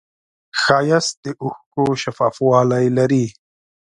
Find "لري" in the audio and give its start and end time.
2.97-3.25